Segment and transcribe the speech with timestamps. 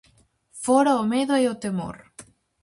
[0.63, 1.97] Fóra o medo e o temor.